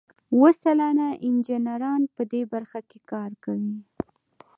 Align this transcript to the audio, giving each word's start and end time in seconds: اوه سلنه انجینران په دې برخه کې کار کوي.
اوه 0.33 0.51
سلنه 0.61 1.07
انجینران 1.27 2.01
په 2.15 2.21
دې 2.31 2.41
برخه 2.53 2.79
کې 2.89 2.99
کار 3.11 3.31
کوي. 3.43 3.75